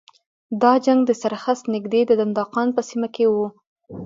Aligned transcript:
دا 0.61 0.73
جنګ 0.85 0.99
د 1.05 1.11
سرخس 1.21 1.59
نږدې 1.73 2.01
د 2.05 2.11
دندان 2.19 2.47
قان 2.53 2.67
په 2.75 2.81
سیمه 2.89 3.07
کې 3.15 3.25
و. 3.33 3.35